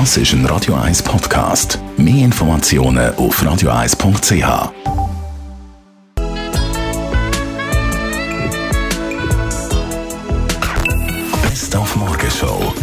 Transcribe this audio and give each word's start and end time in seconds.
Das 0.00 0.16
ist 0.16 0.32
ein 0.32 0.44
Radio 0.46 0.74
1 0.74 1.04
Podcast. 1.04 1.78
Mehr 1.96 2.24
Informationen 2.24 3.14
auf 3.14 3.40
radio1.ch. 3.40 4.72
Best 11.42 11.76
auf 11.76 11.94
Morgenshow. 11.94 12.74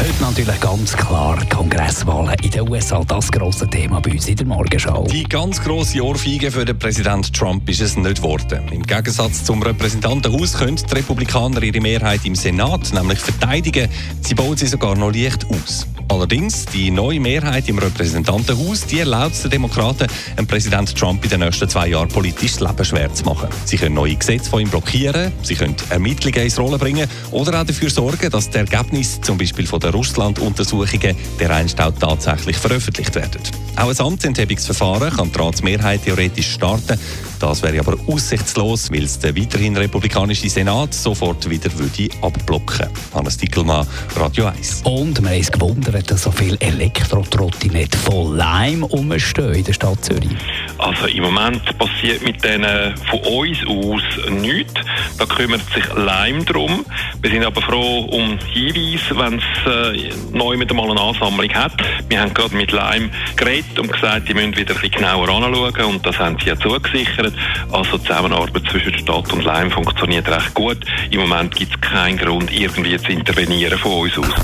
Heute 0.00 0.20
natürlich 0.20 0.60
ganz 0.60 0.96
klar 0.96 1.38
Kongresswahlen 1.48 2.34
in 2.42 2.50
den 2.50 2.68
USA. 2.68 3.04
Das 3.06 3.30
grosse 3.30 3.68
Thema 3.68 4.00
bei 4.00 4.10
uns 4.10 4.26
in 4.26 4.34
der 4.34 4.46
Morgenschau. 4.46 5.06
Die 5.06 5.22
ganz 5.22 5.62
grosse 5.62 6.02
Ohrfeige 6.02 6.50
für 6.50 6.64
den 6.64 6.76
Präsident 6.76 7.32
Trump 7.32 7.68
ist 7.68 7.82
es 7.82 7.96
nicht 7.96 8.16
geworden. 8.16 8.66
Im 8.72 8.82
Gegensatz 8.82 9.44
zum 9.44 9.62
Repräsentantenhaus 9.62 10.54
können 10.54 10.74
die 10.74 10.92
Republikaner 10.92 11.62
ihre 11.62 11.80
Mehrheit 11.80 12.24
im 12.24 12.34
Senat 12.34 12.92
nämlich 12.92 13.20
verteidigen. 13.20 13.88
Sie 14.22 14.34
bauen 14.34 14.56
sie 14.56 14.66
sogar 14.66 14.96
noch 14.96 15.12
leicht 15.12 15.46
aus. 15.48 15.86
Allerdings, 16.12 16.66
die 16.66 16.90
neue 16.90 17.18
Mehrheit 17.20 17.70
im 17.70 17.78
Repräsentantenhaus, 17.78 18.84
die 18.84 18.98
erlaubt 18.98 19.42
den 19.44 19.50
Demokraten, 19.50 20.08
dem 20.36 20.46
Präsident 20.46 20.94
Trump 20.94 21.24
in 21.24 21.30
den 21.30 21.40
nächsten 21.40 21.66
zwei 21.70 21.88
Jahren 21.88 22.08
politisch 22.08 22.58
das 22.58 22.60
Leben 22.60 22.84
schwer 22.84 23.14
zu 23.14 23.24
machen. 23.24 23.48
Sie 23.64 23.78
können 23.78 23.94
neue 23.94 24.14
Gesetze 24.16 24.50
von 24.50 24.60
ihm 24.60 24.68
blockieren, 24.68 25.32
sie 25.42 25.54
können 25.54 25.74
Ermittlungen 25.88 26.42
ins 26.42 26.58
Rollen 26.58 26.78
bringen 26.78 27.08
oder 27.30 27.58
auch 27.58 27.64
dafür 27.64 27.88
sorgen, 27.88 28.28
dass 28.28 28.50
die 28.50 28.58
Ergebnisse 28.58 29.22
zum 29.22 29.38
Beispiel 29.38 29.66
von 29.66 29.80
der 29.80 29.92
Russland-Untersuchungen 29.92 31.16
der 31.40 31.66
auch 31.80 31.92
tatsächlich 31.98 32.58
veröffentlicht 32.58 33.14
werden. 33.14 33.40
Auch 33.76 33.88
ein 33.88 34.06
Amtsenthebungsverfahren 34.06 35.10
kann 35.10 35.32
die 35.32 35.38
Ratsmehrheit 35.38 36.04
theoretisch 36.04 36.52
starten. 36.52 36.98
Das 37.40 37.62
wäre 37.62 37.80
aber 37.80 37.96
aussichtslos, 38.06 38.90
weil 38.92 39.04
es 39.04 39.18
der 39.18 39.36
weiterhin 39.36 39.76
republikanische 39.76 40.48
Senat 40.48 40.94
sofort 40.94 41.48
wieder 41.48 41.76
würde 41.78 42.08
abblocken. 42.20 42.86
Hannes 43.14 43.38
Dickelmann, 43.38 43.86
Radio 44.14 44.46
1. 44.46 44.82
Und 44.84 45.18
haben 45.18 45.36
uns 45.36 45.50
gewundert, 45.50 46.10
dass 46.10 46.22
so 46.22 46.30
viele 46.30 46.60
Elektrotrottinette 46.60 47.98
von 47.98 48.36
Leim 48.36 48.84
rumstehen 48.84 49.54
in 49.54 49.64
der 49.64 49.72
Stadt 49.72 50.04
Zürich. 50.04 50.36
Also 50.82 51.06
im 51.06 51.22
Moment 51.22 51.78
passiert 51.78 52.22
mit 52.22 52.42
denen 52.42 52.96
von 53.06 53.20
uns 53.20 53.58
aus 53.66 54.30
nichts. 54.30 54.74
Da 55.16 55.26
kümmert 55.26 55.62
sich 55.72 55.84
Leim 55.94 56.44
drum. 56.44 56.84
Wir 57.20 57.30
sind 57.30 57.44
aber 57.44 57.62
froh 57.62 58.00
um 58.10 58.36
Hinweise, 58.52 59.16
wenn 59.16 59.38
es 59.38 60.00
äh, 60.00 60.12
neu 60.36 60.56
mit 60.56 60.70
einmal 60.70 60.90
eine 60.90 61.00
Ansammlung 61.00 61.48
hat. 61.54 61.72
Wir 62.08 62.20
haben 62.20 62.34
gerade 62.34 62.56
mit 62.56 62.72
Leim 62.72 63.10
geredet 63.36 63.78
und 63.78 63.92
gesagt, 63.92 64.28
die 64.28 64.34
müssen 64.34 64.56
wieder 64.56 64.74
ein 64.74 64.80
bisschen 64.80 65.02
genauer 65.02 65.28
anschauen 65.28 65.94
und 65.94 66.04
das 66.04 66.18
haben 66.18 66.36
sie 66.40 66.48
ja 66.48 66.58
zugesichert. 66.58 67.32
Also 67.70 67.98
die 67.98 68.04
Zusammenarbeit 68.04 68.64
zwischen 68.68 68.98
Stadt 68.98 69.32
und 69.32 69.44
Leim 69.44 69.70
funktioniert 69.70 70.28
recht 70.28 70.52
gut. 70.54 70.78
Im 71.10 71.20
Moment 71.20 71.54
gibt 71.54 71.74
es 71.74 71.80
keinen 71.80 72.18
Grund, 72.18 72.52
irgendwie 72.52 72.96
zu 72.96 73.12
intervenieren 73.12 73.78
von 73.78 73.92
uns 73.92 74.18
aus. 74.18 74.34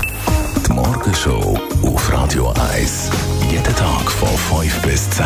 Die 0.65 0.71
Morgenshow 0.71 1.59
auf 1.83 2.13
Radio 2.13 2.53
1. 2.73 3.11
Jeden 3.51 3.75
Tag 3.75 4.09
von 4.09 4.61
5 4.61 4.81
bis 4.83 5.09
10. 5.09 5.25